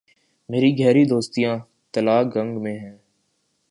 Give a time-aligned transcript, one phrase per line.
[0.49, 1.57] میری گہری دوستیاں
[1.93, 2.97] تلہ گنگ میں ہیں۔